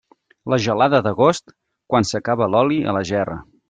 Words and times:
La 0.53 0.57
gelada 0.67 1.03
d'agost, 1.09 1.55
quan 1.95 2.11
s'acaba 2.13 2.53
l'oli 2.57 2.85
a 2.91 3.01
la 3.01 3.09
gerra. 3.15 3.43